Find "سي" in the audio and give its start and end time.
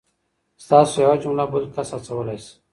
2.45-2.53